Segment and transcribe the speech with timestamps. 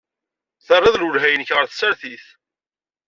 [0.65, 2.25] Terriḍ lwelha-nnek ɣer tsertit.